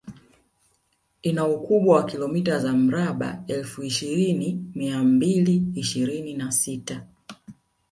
[1.21, 7.07] Ina ukubwa wa kilomita za mraba elfu ishirini mia mbili ishirini na sita